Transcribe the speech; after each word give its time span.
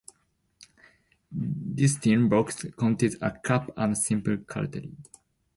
This 1.31 1.95
tin 1.99 2.27
box 2.27 2.65
contains 2.75 3.17
a 3.21 3.29
cup 3.29 3.69
and 3.77 3.95
simple 3.95 4.35
cutlery. 4.35 4.95